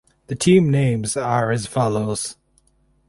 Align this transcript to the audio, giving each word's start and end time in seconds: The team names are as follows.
The 0.25 0.35
team 0.35 0.71
names 0.71 1.15
are 1.15 1.51
as 1.51 1.67
follows. 1.67 2.35